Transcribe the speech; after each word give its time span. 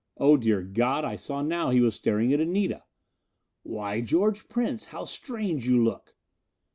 Oh 0.17 0.35
dear 0.35 0.63
God, 0.63 1.05
I 1.05 1.15
saw 1.15 1.43
now 1.43 1.67
that 1.67 1.75
he 1.75 1.79
was 1.81 1.93
staring 1.93 2.33
at 2.33 2.39
Anita! 2.39 2.85
"Why 3.61 4.01
George 4.01 4.47
Prince! 4.49 4.85
How 4.85 5.05
strange 5.05 5.67
you 5.67 5.83
look!" 5.83 6.15